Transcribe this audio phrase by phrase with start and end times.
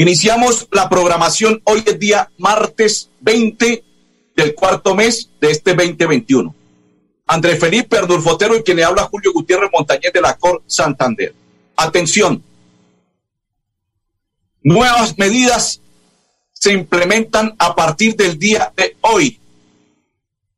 [0.00, 3.82] Iniciamos la programación hoy es día martes 20
[4.36, 6.54] del cuarto mes de este 2021.
[7.26, 11.34] André Felipe Ardulfotero y quien le habla Julio Gutiérrez Montañez de la Cor Santander.
[11.74, 12.40] Atención.
[14.62, 15.80] Nuevas medidas
[16.52, 19.40] se implementan a partir del día de hoy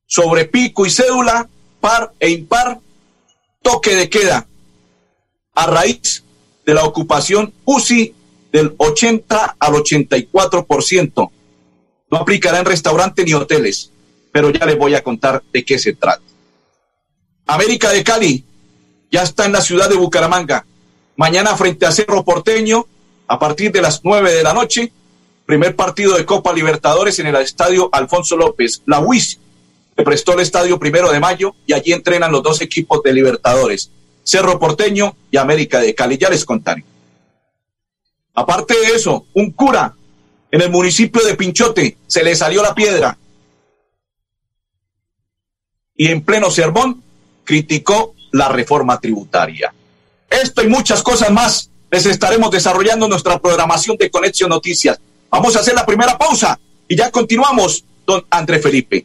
[0.04, 1.48] sobre pico y cédula,
[1.80, 2.78] par e impar
[3.62, 4.46] toque de queda
[5.54, 6.24] a raíz
[6.66, 8.19] de la ocupación UCI
[8.52, 11.30] del 80 al 84%.
[12.10, 13.90] No aplicará en restaurantes ni hoteles,
[14.32, 16.22] pero ya les voy a contar de qué se trata.
[17.46, 18.44] América de Cali
[19.10, 20.64] ya está en la ciudad de Bucaramanga.
[21.16, 22.86] Mañana frente a Cerro Porteño,
[23.26, 24.92] a parcir de las 9 de la noche,
[25.46, 28.82] primer partido de Copa Libertadores en el estadio Alfonso López.
[28.86, 29.38] La UIS
[30.04, 33.90] prestó el estadio primero de mayo y allí entrenan los dos equipos de Libertadores,
[34.22, 36.18] Cerro Porteño y América de Cali.
[36.18, 36.84] Ya les contaré.
[38.34, 39.94] Aparte de eso, un cura
[40.50, 43.16] en el municipio de Pinchote se le salió la piedra
[45.96, 47.02] y en pleno sermón
[47.44, 49.72] criticó la reforma tributaria.
[50.28, 55.00] Esto y muchas cosas más les estaremos desarrollando nuestra programación de Conexión Noticias.
[55.28, 59.04] Vamos a hacer la primera pausa y ya continuamos, don André Felipe.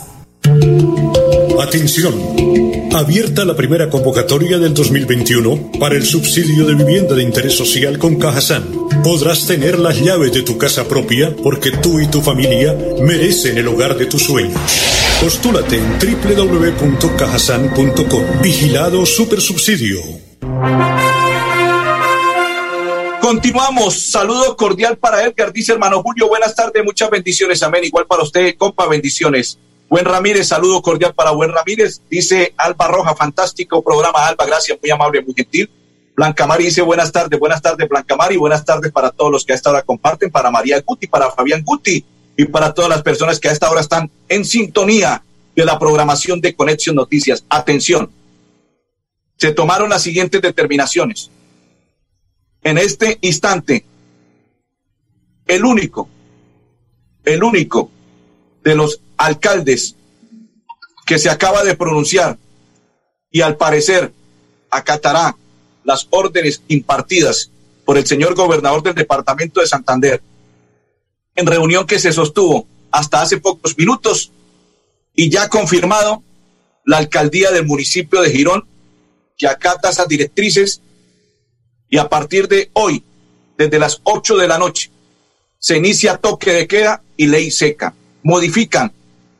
[1.61, 2.13] Atención.
[2.93, 8.19] Abierta la primera convocatoria del 2021 para el subsidio de vivienda de interés social con
[8.19, 8.65] Cajasan.
[9.03, 13.67] Podrás tener las llaves de tu casa propia porque tú y tu familia merecen el
[13.67, 14.59] hogar de tus sueños.
[15.21, 18.41] Postúlate en www.cajasan.com.
[18.41, 20.01] Vigilado Supersubsidio.
[23.21, 24.11] Continuamos.
[24.11, 25.53] Saludo cordial para Edgar.
[25.53, 27.63] Dice hermano Julio, buenas tardes, muchas bendiciones.
[27.63, 27.85] Amén.
[27.85, 29.57] Igual para usted, compa, bendiciones.
[29.91, 32.01] Buen Ramírez, saludo cordial para Buen Ramírez.
[32.09, 35.69] Dice Alba Roja, fantástico programa, Alba, gracias, muy amable, muy gentil.
[36.15, 39.51] Blanca Mari dice buenas tardes, buenas tardes, Blanca Mari, buenas tardes para todos los que
[39.51, 42.05] a esta hora comparten, para María Guti, para Fabián Guti
[42.37, 45.25] y para todas las personas que a esta hora están en sintonía
[45.57, 47.43] de la programación de Conexión Noticias.
[47.49, 48.09] Atención,
[49.35, 50.39] se tomaron las siguientes
[57.25, 57.91] el único
[58.63, 59.95] de los alcaldes
[61.05, 62.37] que se acaba de pronunciar
[63.31, 64.13] y al parecer
[64.69, 65.35] acatará
[65.83, 67.49] las órdenes impartidas
[67.85, 70.21] por el señor gobernador del departamento de Santander
[71.35, 74.31] en reunión que se sostuvo hasta hace pocos minutos
[75.13, 76.23] y ya confirmado
[76.85, 78.65] la alcaldía del municipio de Girón
[79.37, 80.81] que acata esas directrices
[81.89, 83.03] y a partir de hoy,
[83.57, 84.91] desde las 8 de la noche,
[85.59, 87.93] se inicia toque de queda y ley seca.
[88.23, 88.91] Modifican,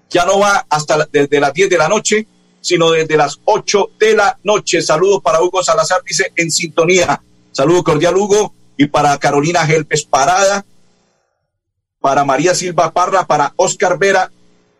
[0.10, 2.28] ya no va hasta desde las 10 de la noche,
[2.60, 4.82] sino desde las 8 de la noche.
[4.82, 7.22] Saludos para Hugo Salazar, dice en sintonía.
[7.52, 10.66] Saludo cordial, Hugo, y para Carolina Gelpes Parada,
[12.00, 14.32] para María Silva Parra, para Oscar Vera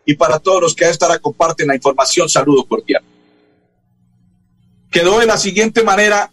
[0.04, 2.28] y para todos los que a esta hora comparten la información.
[2.28, 3.02] Saludo cordial.
[4.90, 6.30] Quedó de la siguiente manera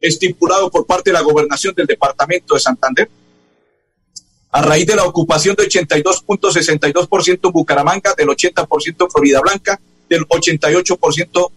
[0.00, 3.10] estipulado por parte de la gobernación del departamento de Santander.
[4.50, 10.26] A raíz de la ocupación de 82.62% en Bucaramanga, del 80% en Florida Blanca, del
[10.26, 11.50] 88%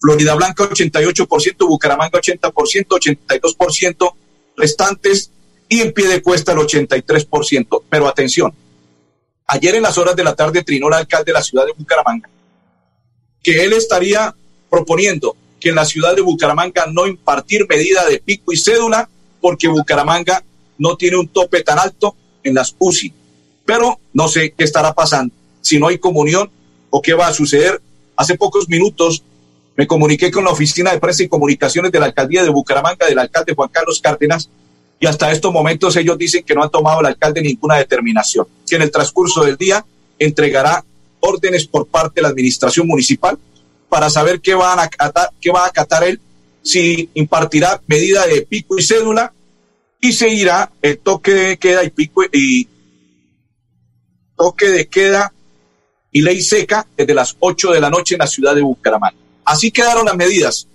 [0.00, 4.14] Florida Blanca 88%, Bucaramanga 80%, 82%
[4.56, 5.30] restantes
[5.68, 7.82] y en pie de cuesta el 83%.
[7.88, 8.54] Pero atención,
[9.46, 12.28] ayer en las horas de la tarde trinó el alcalde de la ciudad de Bucaramanga
[13.42, 14.34] que él estaría
[14.68, 19.08] proponiendo que en la ciudad de Bucaramanga no impartir medida de pico y cédula
[19.40, 20.42] porque Bucaramanga
[20.80, 23.12] no tiene un tope tan alto en las UCI.
[23.64, 26.50] Pero no sé qué estará pasando, si no hay comunión
[26.88, 27.80] o qué va a suceder.
[28.16, 29.22] Hace pocos minutos
[29.76, 33.18] me comuniqué con la Oficina de Prensa y Comunicaciones de la Alcaldía de Bucaramanga, del
[33.18, 34.48] alcalde Juan Carlos Cárdenas,
[34.98, 38.76] y hasta estos momentos ellos dicen que no han tomado el alcalde ninguna determinación, que
[38.76, 39.84] en el transcurso del día
[40.18, 40.84] entregará
[41.20, 43.38] órdenes por parte de la administración municipal
[43.88, 44.90] para saber qué, van a
[45.40, 46.20] qué va a acatar él,
[46.62, 49.32] si impartirá medida de pico y cédula
[50.00, 52.68] y se irá el toque de queda y pico y
[54.36, 55.32] toque de queda
[56.10, 59.16] y ley seca desde las 8 de la noche en la ciudad de Bucaramanga.
[59.44, 60.66] Así quedaron las medidas.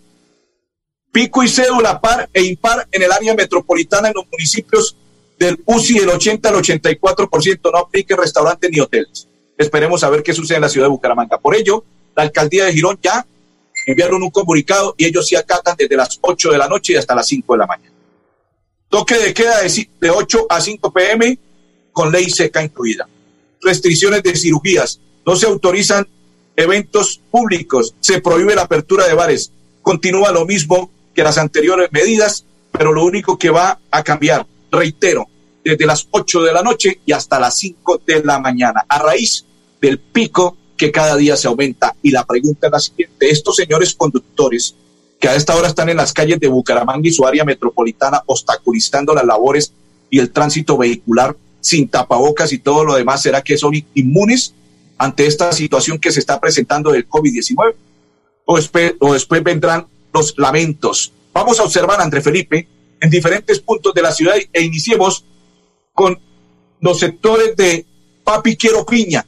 [1.12, 4.95] Pico y cédula par e impar en el área metropolitana en los municipios
[5.39, 9.27] del UCI del 80 al 84%, no aplique restaurantes ni hoteles.
[9.57, 11.38] Esperemos a ver qué sucede en la ciudad de Bucaramanga.
[11.38, 11.83] Por ello,
[12.16, 13.25] la alcaldía de Girón ya
[13.86, 17.16] enviaron un comunicado y ellos sí acatan desde las 8 de la noche y hasta
[17.16, 17.94] las 5 de la mañana.
[18.95, 19.57] Toque de queda
[20.00, 21.38] de 8 a 5 pm
[21.92, 23.06] con ley seca incluida.
[23.62, 25.01] Restricciones de cirugías.
[25.25, 26.07] No se autorizan
[26.56, 27.94] eventos públicos.
[28.00, 29.51] Se prohíbe la apertura de bares.
[29.81, 35.27] Continúa lo mismo que las anteriores medidas, pero lo único que va a cambiar, reitero,
[35.62, 39.44] desde las 8 de la noche y hasta las 5 de la mañana, a raíz
[39.81, 41.98] del pico que cada día se aumenta.
[42.01, 44.74] Y la pregunta es la siguiente, estos señores conductores
[45.25, 49.12] que a esta hora están en las calles de Bucaramanga y su área metropolitana obstaculizando
[49.16, 49.74] las labores
[50.12, 54.54] y el tránsito vehicular sin tapabocas y todo lo demás, ¿será que son inmunes
[55.00, 57.74] ante esta situación que se está presentando del COVID-19?
[58.45, 61.12] O después, o después vendrán los lamentos.
[61.33, 62.68] Vamos a observar, André Felipe,
[63.01, 65.25] en diferentes puntos de la ciudad e iniciemos
[65.95, 66.19] con
[66.81, 67.83] los sectores de
[68.24, 69.25] Papi Quiero Piña,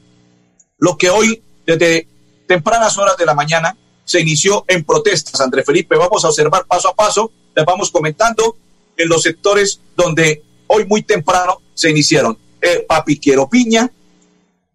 [0.78, 2.06] lo que hoy, desde
[2.46, 3.76] tempranas horas de la mañana,
[4.08, 5.38] se inició en protestas.
[5.42, 8.56] André Felipe, vamos a observar paso a paso, les vamos comentando
[8.96, 12.38] en los sectores donde hoy muy temprano se iniciaron.
[12.62, 13.92] Eh, Papi Quiero Piña,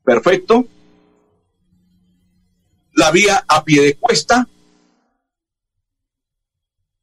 [0.04, 0.68] perfecto.
[2.94, 4.48] La vía a pie de cuesta,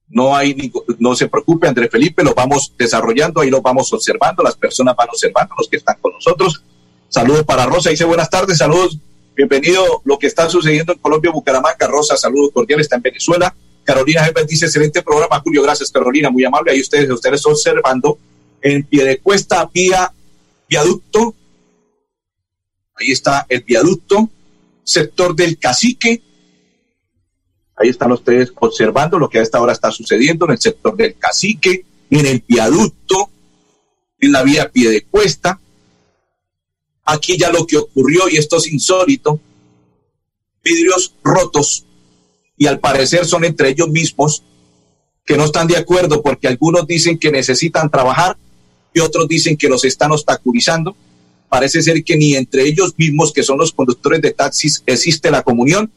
[0.07, 4.55] no hay no se preocupe, André Felipe, lo vamos desarrollando, ahí lo vamos observando, las
[4.55, 6.63] personas van observando, los que están con nosotros.
[7.09, 8.99] Saludos para Rosa, dice buenas tardes, saludos,
[9.41, 13.55] bienvenido lo que está sucediendo en Colombia, Bucaramanga, Rosa, saludos cordiales, está en Venezuela.
[13.85, 18.19] Carolina Jefe dice, excelente programa, Julio, gracias Carolina, muy amable, ahí ustedes, ustedes observando
[18.61, 20.13] en pie de cuesta, vía
[20.69, 21.35] viaducto,
[22.97, 24.29] ahí está el viaducto,
[24.85, 26.23] sector del cacique,
[27.77, 31.17] Ahí están ustedes observando lo que a esta hora está sucediendo en el sector del
[31.17, 33.31] cacique, en el viaducto,
[34.19, 35.59] en la vía pie de cuesta.
[37.11, 39.41] Aquí ya lo que ocurrió, y esto es insólito,
[40.63, 41.85] vidrios rotos,
[42.57, 44.45] y al parecer son entre ellos mismos
[45.25, 48.37] que no están de acuerdo porque algunos dicen que necesitan trabajar
[48.95, 50.95] y otros dicen que los están obstaculizando.
[51.49, 55.43] Parece ser que ni entre ellos mismos, que son los conductores de taxis, existe la
[55.43, 55.91] comunión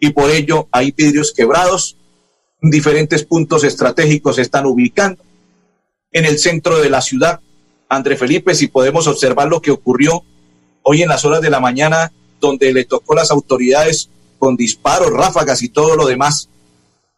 [0.00, 1.98] y por ello hay vidrios quebrados.
[2.62, 5.22] Diferentes puntos estratégicos se están ubicando.
[6.10, 7.40] En el centro de la ciudad,
[7.86, 10.24] André Felipe, si podemos observar lo que ocurrió
[10.84, 15.62] hoy en las horas de la mañana, donde le tocó las autoridades con disparos, ráfagas
[15.62, 16.48] y todo lo demás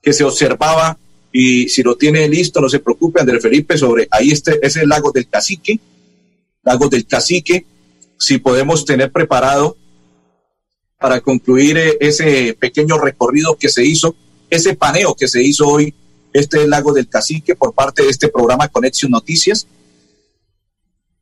[0.03, 0.99] que se observaba.
[1.33, 4.89] Y si lo tiene listo, no se preocupe, André Felipe, sobre ahí este es el
[4.89, 5.79] lago del Cacique.
[6.67, 7.65] Lagos del Cacique,
[8.19, 9.77] si podemos tener preparado
[10.99, 14.17] para concluir eh, ese pequeño recorrido que se hizo,
[14.51, 15.95] ese paneo que se hizo hoy,
[16.33, 19.67] este Lago del Cacique, por parte de este programa Conexión Noticias,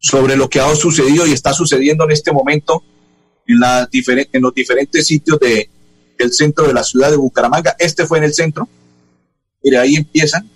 [0.04, 2.84] sobre lo que ha sucedido y está sucediendo en este momento
[3.46, 5.70] en, la en los diferentes sitios de,
[6.18, 7.75] del centro de la ciudad de Bucaramanga.
[7.78, 8.68] Este fue en el centro.
[9.62, 10.46] Mire, ahí empiezan.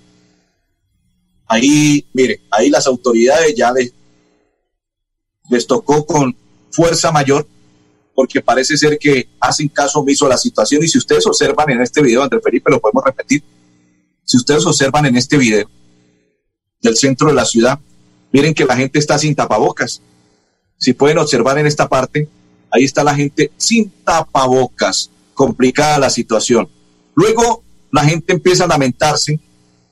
[1.47, 3.95] Ahí, mire, ahí las autoridades ya les,
[5.49, 6.37] les tocó con
[6.71, 7.49] fuerza mayor
[8.15, 10.85] porque parece ser que hacen caso omiso a la situación.
[10.85, 13.43] Y si ustedes observan en este video, André Felipe, lo podemos repetir,
[14.25, 15.71] si ustedes observan en este video
[16.83, 17.81] del centro de la ciudad,
[18.33, 20.03] miren que la gente está sin tapabocas.
[20.77, 22.29] Si pueden observar en esta parte,
[22.71, 25.11] ahí está la gente sin tapabocas.
[25.35, 26.69] Complicada la situación.
[27.15, 29.39] Luego la gente empieza a lamentarse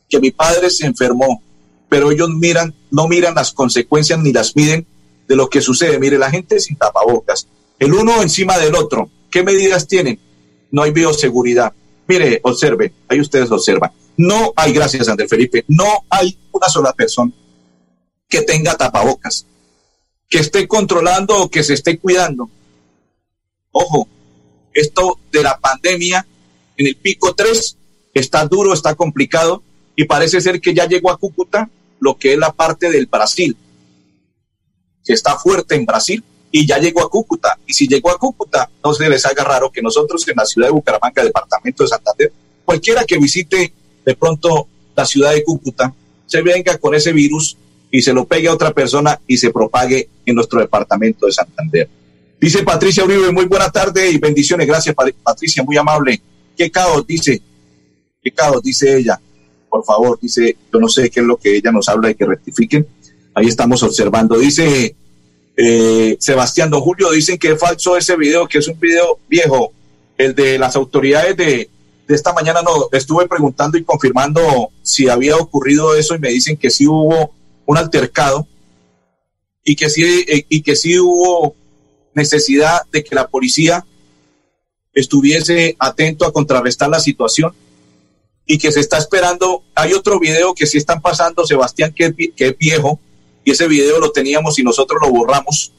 [0.09, 1.43] que mi padre se enfermó,
[1.89, 4.87] pero ellos miran, no miran las consecuencias ni las miden
[5.29, 5.99] de lo que sucede.
[5.99, 7.47] Mire, la gente sin tapabocas
[7.79, 9.11] el uno encima del otro.
[9.31, 10.19] ¿Qué medidas tienen?
[10.71, 11.73] No hay bioseguridad.
[12.07, 13.91] Mire, observe, ahí ustedes observan.
[14.17, 17.33] No hay, gracias Andrés Felipe, no hay una sola persona
[18.29, 19.47] que tenga tapabocas,
[20.29, 22.51] que esté controlando o que se esté cuidando.
[23.73, 24.09] Ojo,
[24.73, 26.27] esto de la pandemia
[26.77, 27.77] en el pico 3
[28.15, 29.63] está duro, está complicado
[29.95, 33.57] y parece ser que ya llegó a Cúcuta lo que es la parte del Brasil,
[35.05, 37.59] que está fuerte en Brasil y ya llegó a Cúcuta.
[37.67, 40.69] Y si llegó a Cúcuta, no se les haga raro que nosotros en la ciudad
[40.69, 42.33] de Bucaramanga, departamento de Santander,
[42.65, 43.73] cualquiera que visite
[44.05, 45.95] de pronto la ciudad de Cúcuta,
[46.27, 47.57] se venga con ese virus
[47.91, 51.89] y se lo pegue a otra persona y se propague en nuestro departamento de Santander.
[52.41, 54.67] Dice Patricia Uribe, muy buena tarde y bendiciones.
[54.67, 56.21] Gracias, Patricia, muy amable.
[56.57, 57.07] ¿Qué caos?
[57.07, 57.41] Dice,
[58.23, 58.63] ¿qué caos?
[58.63, 59.21] Dice ella.
[59.71, 62.27] Por favor, dice, yo no sé qué es lo que ella nos habla y que
[62.27, 62.87] rectifiquen.
[63.35, 64.39] Ahí estamos observando.
[64.39, 64.95] Dice
[65.57, 69.73] eh, Sebastián Don Julio dicen que es falso ese video, que es un video viejo.
[70.19, 71.71] El de las autoridades de,
[72.09, 76.71] esta mañana no estuve preguntando y confirmando si había ocurrido eso y me dicen que
[76.71, 77.35] sí hubo
[77.67, 78.47] un altercado
[79.65, 81.55] y que sí eh, y que sí hubo
[82.15, 83.85] necesidad de que la policía
[84.95, 87.53] estuviese atento a contrarrestar la situación
[88.47, 89.63] y que se está esperando.
[89.75, 92.99] Hay otro video que sí están pasando, Sebastián, que, que es viejo,
[93.45, 95.73] y ese video lo teníamos y nosotros lo borramos,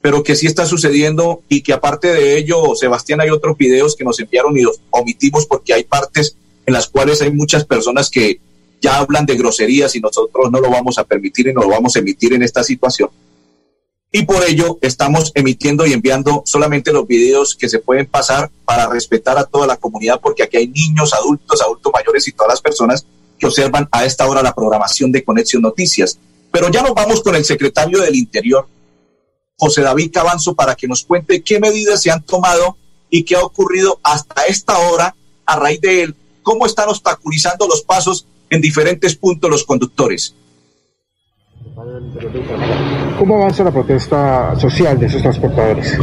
[0.00, 4.04] pero que sí está sucediendo y que aparte de ello, Sebastián, hay otros videos que
[4.04, 8.40] nos enviaron y los omitimos porque hay partes en las cuales hay muchas personas que
[8.80, 11.96] ya hablan de groserías y nosotros no lo vamos a permitir y no lo vamos
[11.96, 13.10] a emitir en esta situación.
[14.12, 18.88] Y por ello estamos emitiendo y enviando solamente los videos que se pueden pasar para
[18.88, 22.60] respetar a toda la comunidad, porque aquí hay niños, adultos, adultos mayores y todas las
[22.60, 23.06] personas
[23.38, 26.18] que observan a esta hora la programación de Conexión Noticias.
[26.50, 28.66] Pero ya nos vamos con el secretario del Interior,
[29.56, 32.76] José David Cabanzo, para que nos cuente qué medidas se han tomado
[33.10, 35.14] y qué ha ocurrido hasta esta hora
[35.46, 40.34] a raíz de él, cómo están obstaculizando los pasos en diferentes puntos los conductores.
[43.18, 45.96] ¿Cómo avanza la protesta social de esos transportadores?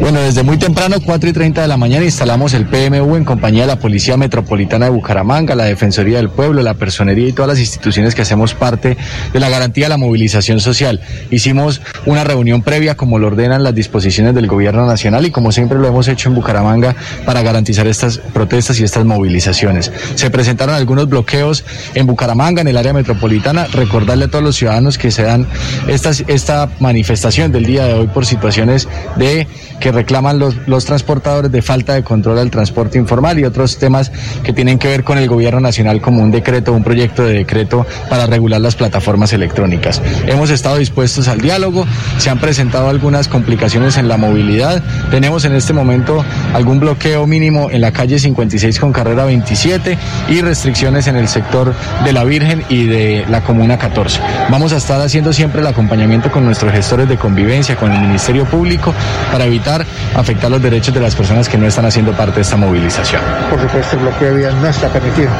[0.00, 3.62] Bueno, desde muy temprano, 4 y 30 de la mañana, instalamos el PMU en compañía
[3.62, 7.60] de la Policía Metropolitana de Bucaramanga, la Defensoría del Pueblo, la Personería y todas las
[7.60, 8.96] instituciones que hacemos parte
[9.32, 11.00] de la garantía de la movilización social.
[11.30, 15.78] Hicimos una reunión previa, como lo ordenan las disposiciones del Gobierno Nacional y como siempre
[15.78, 19.92] lo hemos hecho en Bucaramanga para garantizar estas protestas y estas movilizaciones.
[20.16, 21.64] Se presentaron algunos bloqueos
[21.94, 23.66] en Bucaramanga, en el área metropolitana.
[23.72, 25.46] Recordarle a todos los ciudadanos que se dan
[25.88, 29.46] estas, esta manifestación del día de hoy por situaciones de
[29.82, 34.12] que reclaman los, los transportadores de falta de control al transporte informal y otros temas
[34.44, 37.84] que tienen que ver con el gobierno nacional como un decreto, un proyecto de decreto
[38.08, 40.00] para regular las plataformas electrónicas.
[40.28, 41.84] Hemos estado dispuestos al diálogo,
[42.18, 46.24] se han presentado algunas complicaciones en la movilidad, tenemos en este momento
[46.54, 49.98] algún bloqueo mínimo en la calle 56 con carrera 27
[50.28, 51.74] y restricciones en el sector
[52.04, 54.20] de la Virgen y de la Comuna 14.
[54.48, 58.44] Vamos a estar haciendo siempre el acompañamiento con nuestros gestores de convivencia, con el Ministerio
[58.44, 58.94] Público,
[59.32, 59.71] para evitar
[60.14, 63.22] afectar los derechos de las personas que no están haciendo parte de esta movilización.
[63.48, 65.30] Por supuesto, el bloqueo de vías no está permitido.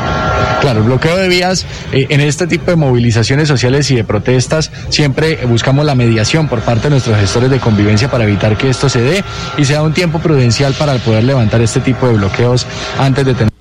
[0.61, 4.71] Claro, el bloqueo de vías eh, en este tipo de movilizaciones sociales y de protestas
[4.91, 8.89] siempre buscamos la mediación por parte de nuestros gestores de convivencia para evitar que esto
[8.89, 9.25] se dé
[9.59, 12.67] y sea un tiempo prudencial para poder levantar este tipo de bloqueos
[12.99, 13.53] antes de tener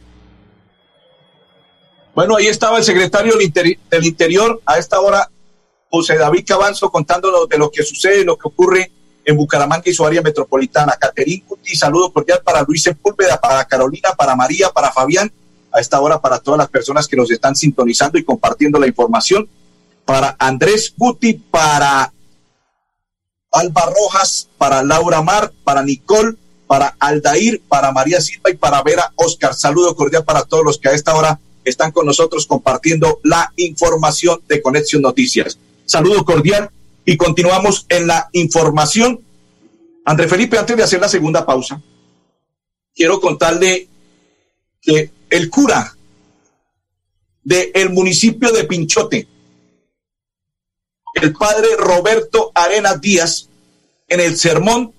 [2.13, 5.29] bueno, ahí estaba el secretario del, Interior a esta hora
[5.89, 8.91] José David Cabanzo contándonos de lo que sucede, lo que ocurre
[9.25, 10.93] en Bucaramanga y su área metropolitana.
[10.99, 15.31] Caterín Cuti, saludo cordial para Luis Sepúlveda, para Carolina, para María, para Fabián,
[15.71, 19.47] a esta hora para todas las personas que nos están sintonizando y compartiendo la información.
[20.05, 22.11] Para Andrés Guti, para
[23.51, 26.35] Alba Rojas, para Laura Mar, para Nicole,
[26.67, 29.53] para Aldair, para María Silva y para Vera Oscar.
[29.53, 34.41] Saludo cordial para todos los que a esta hora están con nosotros compartiendo la información
[34.47, 35.57] de Conexión Noticias.
[35.85, 36.71] Saludo cordial
[37.05, 39.21] y continuamos en la información.
[40.05, 41.81] André Felipe, antes de hacer la segunda pausa,
[42.95, 43.87] quiero contarle
[44.81, 45.95] que el cura
[47.43, 49.27] del municipio de Pinchote,
[51.15, 53.49] el padre Roberto Arenas Díaz,
[54.07, 54.93] en el sermón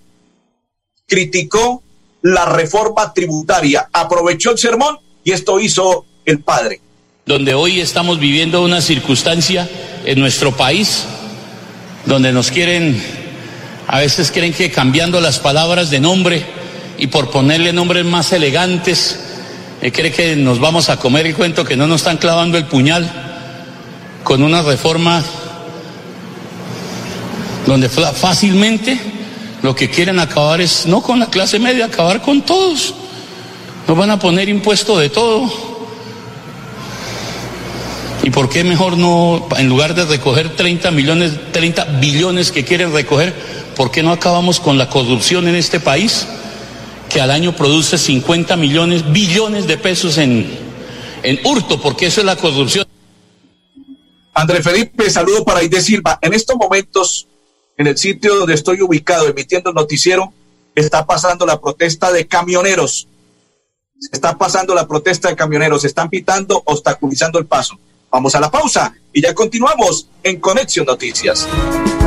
[1.07, 1.83] criticó
[2.23, 6.81] la reforma tributaria, aprovechó el sermón y esto hizo el padre.
[7.27, 9.69] Donde hoy estamos viviendo una circunstancia
[10.05, 11.07] en nuestro país,
[12.07, 13.03] donde nos quieren,
[13.87, 16.45] a veces creen que cambiando las palabras de nombre
[16.99, 19.19] y por ponerle nombres más elegantes,
[19.81, 23.11] eh, que nos vamos a comer el cuento, que no nos están clavando el puñal
[24.23, 25.23] con una reforma
[27.67, 28.99] donde fácilmente
[29.63, 32.95] lo que quieren acabar es no con la clase media, acabar con todos.
[33.87, 35.72] Nos van a poner impuesto de todo.
[38.33, 42.91] ¿Y por qué mejor no, en lugar de recoger 30 millones, 30 billones que quieren
[42.91, 43.35] recoger,
[43.77, 46.27] por qué no acabamos con la corrupción en este país,
[47.11, 50.51] que al año produce 50 millones, billones de pesos en,
[51.23, 52.87] en hurto, porque eso es la corrupción?
[54.33, 56.19] André Felipe, saludo para Aide Silva.
[56.23, 57.29] En estos momentos
[57.77, 60.33] en el sitio donde estoy ubicado emitiendo el noticiero,
[60.75, 63.09] está pasando la protesta de camioneros.
[64.11, 67.79] Está pasando la protesta de camioneros, están pitando, obstaculizando el paso.
[68.13, 71.49] Vamos a la pausa y ya continuamos en Conexión Noticias.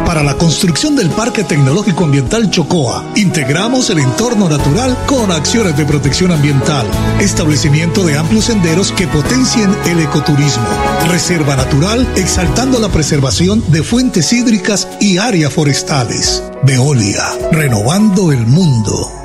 [0.05, 5.83] Para la construcción del Parque Tecnológico Ambiental Chocoa, integramos el entorno natural con acciones de
[5.83, 6.85] protección ambiental,
[7.19, 10.67] establecimiento de amplios senderos que potencien el ecoturismo,
[11.09, 16.43] reserva natural exaltando la preservación de fuentes hídricas y áreas forestales.
[16.61, 19.24] Veolia, renovando el mundo.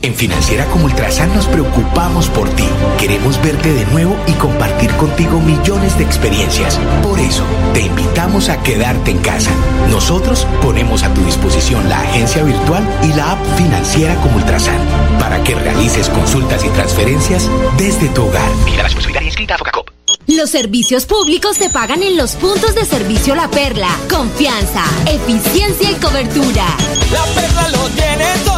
[0.00, 2.64] En Financiera como Ultrasan nos preocupamos por ti.
[3.00, 6.78] Queremos verte de nuevo y compartir contigo millones de experiencias.
[7.02, 7.42] Por eso,
[7.74, 9.50] te invitamos a quedarte en casa.
[9.90, 14.78] Nosotros ponemos a tu disposición la agencia virtual y la app Financiera como Ultrasan
[15.18, 18.50] para que realices consultas y transferencias desde tu hogar.
[18.64, 19.90] Mira la inscrita a Focacop.
[20.28, 23.88] Los servicios públicos se pagan en los puntos de servicio La Perla.
[24.10, 26.66] Confianza, eficiencia y cobertura.
[27.10, 28.57] La Perla lo tiene todo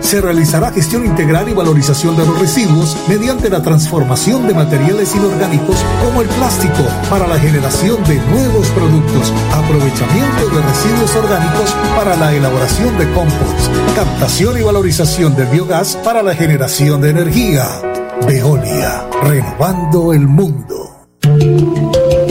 [0.00, 5.76] se realizará gestión integral y valorización de los residuos mediante la transformación de materiales inorgánicos
[6.02, 12.34] como el plástico para la generación de nuevos productos, aprovechamiento de residuos orgánicos para la
[12.34, 17.66] elaboración de compost, captación y valorización del biogás para la generación de energía.
[18.26, 21.06] Veolia, renovando el mundo.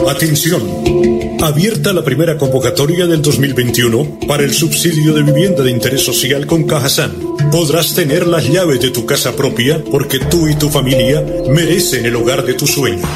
[0.10, 1.38] Atención.
[1.40, 6.64] Abierta la primera convocatoria del 2021 para el subsidio de vivienda de interés social con
[6.64, 7.14] Cajasan.
[7.52, 12.16] Podrás tener las llaves de tu casa propia porque tú y tu familia merecen el
[12.16, 13.08] hogar de tus sueños.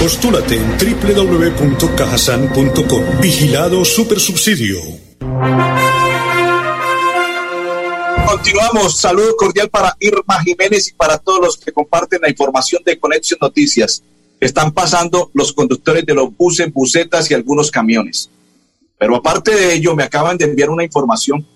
[0.00, 3.20] Postúlate en www.cajasan.com.
[3.20, 4.80] Vigilado Supersubsidio.
[8.26, 8.96] Continuamos.
[8.96, 13.36] Saludo cordial para Irma Jiménez y para todos los que comparten la información de Conexión
[13.42, 14.02] Noticias
[14.40, 18.30] están pasando los conductores de los buses, busetas y algunos camiones.
[18.98, 21.46] Pero aparte de ello, me acaban de enviar una información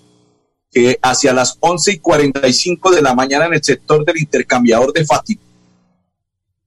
[0.70, 5.04] que hacia las 11 y 45 de la mañana en el sector del intercambiador de
[5.04, 5.40] Fátima,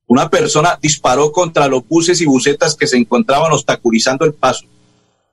[0.07, 4.65] una persona disparó contra los buses y busetas que se encontraban obstaculizando el paso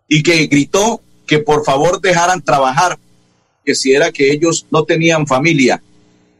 [0.09, 2.99] y que gritó que por favor dejaran trabajar,
[3.65, 5.83] que si era que ellos no tenían familia.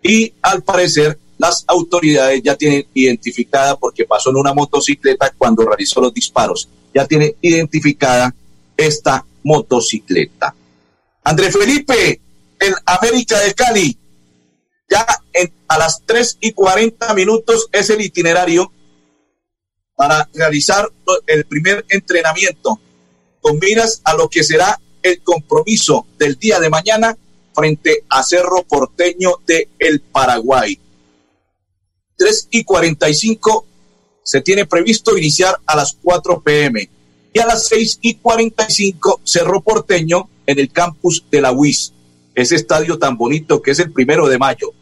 [0.03, 6.01] Y al parecer las autoridades ya tienen identificada, porque pasó en una motocicleta cuando realizó
[6.01, 8.35] los disparos, ya tiene identificada
[8.77, 10.55] esta motocicleta.
[11.25, 12.21] André Felipe,
[12.61, 13.99] en América de Cali,
[14.89, 15.07] ya
[15.69, 18.71] a las 3 y 40 minutos es el itinerario
[19.97, 20.91] para realizar
[21.27, 22.79] el primer entrenamiento
[23.41, 27.17] con miras a lo que será el compromiso del día de mañana
[27.55, 30.79] frente a Cerro Porteño de El Paraguay.
[32.17, 33.67] 3 y 45
[34.23, 36.89] se tiene previsto iniciar a las 4 pm
[37.33, 41.93] y a las 6 y 45 Cerro Porteño en el campus de la UIS,
[42.35, 44.73] ese estadio tan bonito que es el primero de mayo.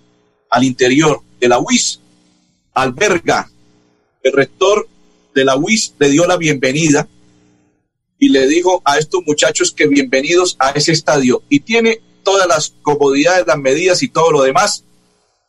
[0.51, 2.01] Al interior de la UIS
[2.75, 3.51] alberga
[4.23, 4.88] el rector
[5.35, 7.09] de la UIS le dio la bienvenida
[8.18, 11.42] y le dijo a estos muchachos que bienvenidos a ese estadio.
[11.49, 14.85] Y tiene todas las comodidades, las medidas y todo lo demás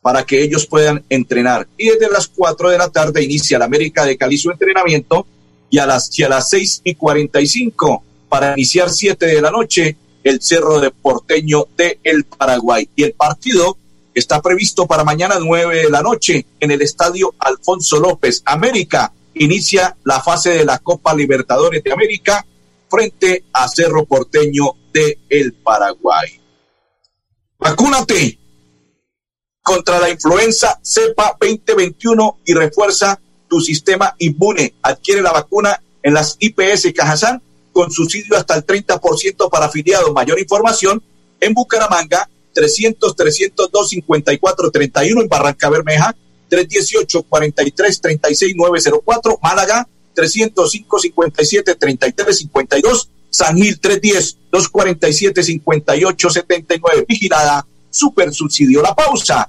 [0.04, 1.66] para que ellos puedan entrenar.
[1.78, 5.26] Y desde las 4 de la tarde inicia la América de Cali su entrenamiento
[5.70, 9.96] y a las, y a las 6 y 45 para iniciar 7 de la noche
[10.22, 12.86] el Cerro de Porteño de El Paraguay.
[12.94, 13.78] Y el partido
[14.12, 18.42] está previsto para mañana 9 de la noche en el Estadio Alfonso López.
[18.44, 22.44] América inicia la fase de la Copa Libertadores de América
[22.90, 26.28] frente a Cerro Porteño de El Paraguay.
[27.58, 28.43] Vacúnate
[29.64, 34.74] contra la influenza cepa 2021 y refuerza tu sistema inmune.
[34.82, 40.12] Adquiere la vacuna en las IPS Cajazán con subsidio hasta el 30% para afiliados.
[40.12, 41.02] Mayor información
[41.40, 46.14] en Bucaramanga 300 302 54 31 en Barranca Bermeja
[46.50, 57.06] 318 43 36 904 Málaga 305 57 33 52 San Gil 310 247 58 79
[57.08, 59.48] vigilada super subsidio la pausa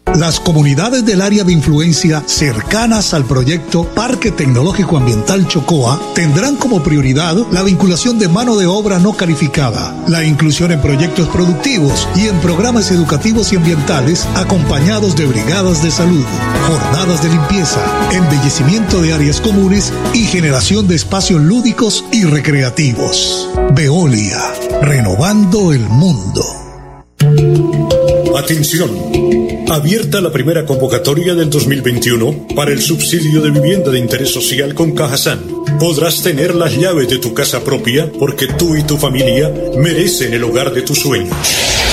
[0.15, 6.83] Las comunidades del área de influencia cercanas al proyecto Parque Tecnológico Ambiental Chocoa tendrán como
[6.83, 12.27] prioridad la vinculación de mano de obra no calificada, la inclusión en proyectos productivos y
[12.27, 16.25] en programas educativos y ambientales acompañados de brigadas de salud,
[16.67, 17.79] jornadas de limpieza,
[18.11, 23.49] embellecimiento de áreas comunes y generación de espacios lúdicos y recreativos.
[23.73, 24.41] Veolia,
[24.81, 26.43] renovando el mundo.
[28.41, 28.89] Atención.
[29.69, 34.95] Abierta la primera convocatoria del 2021 para el subsidio de vivienda de interés social con
[34.95, 35.45] Cajasan.
[35.79, 40.43] Podrás tener las llaves de tu casa propia porque tú y tu familia merecen el
[40.43, 41.37] hogar de tus sueños.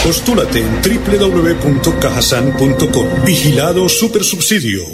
[0.02, 3.24] Postúlate en www.cajasan.com.
[3.26, 4.84] Vigilado Supersubsidio.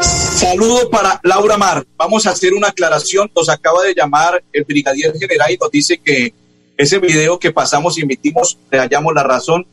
[0.00, 1.84] Saludo para Laura Mar.
[1.98, 3.30] Vamos a hacer una aclaración.
[3.36, 6.32] Nos acaba de llamar el brigadier general y nos dice que
[6.76, 9.66] ese video que pasamos y emitimos, le hallamos la razón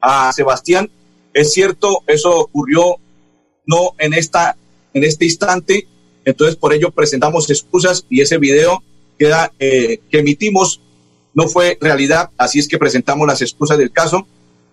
[0.00, 0.90] a Sebastián.
[1.32, 2.96] Es cierto, eso ocurrió
[3.66, 4.56] no en esta,
[4.94, 5.86] en este instante.
[6.24, 8.82] Entonces, por ello presentamos excusas y ese video
[9.18, 10.80] queda, eh, que emitimos
[11.34, 12.30] no fue realidad.
[12.38, 14.26] Así es que presentamos las excusas del caso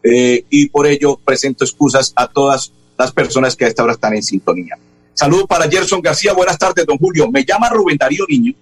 [0.03, 4.15] eh, y por ello presento excusas a todas las personas que a esta hora están
[4.15, 4.77] en sintonía.
[5.13, 6.33] Saludo para Gerson García.
[6.33, 7.29] Buenas tardes, don Julio.
[7.29, 8.53] Me llama Rubén Darío Niño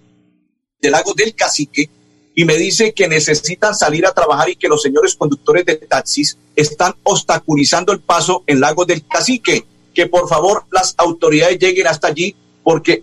[0.82, 1.90] de Lagos del Cacique
[2.34, 6.38] y me dice que necesitan salir a trabajar y que los señores conductores de taxis
[6.56, 9.66] están obstaculizando el paso en Lagos del Cacique.
[9.94, 13.02] Que por favor las autoridades lleguen hasta allí porque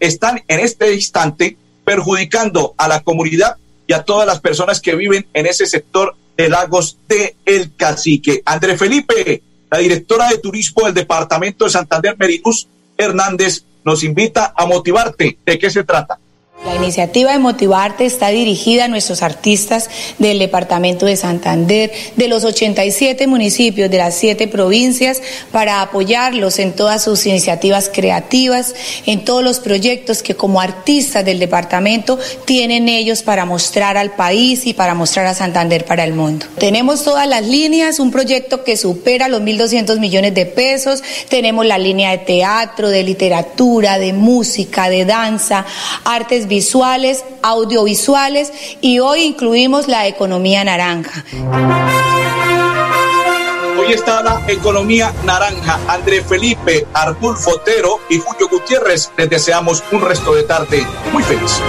[0.00, 5.26] están en este instante perjudicando a la comunidad y a todas las personas que viven
[5.32, 8.42] en ese sector de Lagos de El Cacique.
[8.44, 14.66] André Felipe, la directora de turismo del departamento de Santander, Meridus Hernández, nos invita a
[14.66, 15.38] motivarte.
[15.44, 16.18] ¿De qué se trata?
[16.64, 19.88] La iniciativa de Motivarte está dirigida a nuestros artistas
[20.18, 26.72] del departamento de Santander, de los 87 municipios de las siete provincias, para apoyarlos en
[26.72, 28.74] todas sus iniciativas creativas,
[29.06, 34.66] en todos los proyectos que como artistas del departamento tienen ellos para mostrar al país
[34.66, 36.46] y para mostrar a Santander para el mundo.
[36.58, 41.78] Tenemos todas las líneas, un proyecto que supera los 1.200 millones de pesos, tenemos la
[41.78, 45.64] línea de teatro, de literatura, de música, de danza,
[46.04, 51.24] artes visuales, audiovisuales y hoy incluimos la economía naranja.
[53.78, 55.80] Hoy está la economía naranja.
[55.88, 61.60] André Felipe, Artur Fotero y Julio Gutiérrez les deseamos un resto de tarde muy feliz.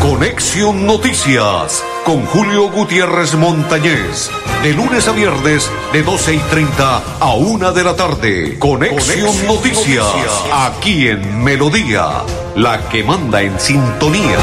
[0.00, 4.30] Conexión Noticias con Julio Gutiérrez Montañez.
[4.64, 8.58] De lunes a viernes, de 12 y 30 a 1 de la tarde.
[8.58, 10.06] Conexión, Noticias,
[10.54, 12.22] aquí en Melodía,
[12.56, 14.38] la que manda en sintonía.